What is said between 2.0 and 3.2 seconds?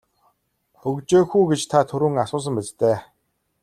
асуусан биз дээ.